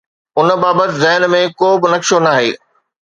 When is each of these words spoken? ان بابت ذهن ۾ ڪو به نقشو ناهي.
ان 0.39 0.49
بابت 0.61 0.91
ذهن 1.01 1.23
۾ 1.33 1.41
ڪو 1.59 1.67
به 1.81 1.87
نقشو 1.93 2.17
ناهي. 2.27 2.51